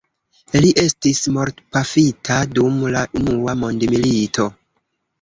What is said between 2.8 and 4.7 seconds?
la unua mondmilito.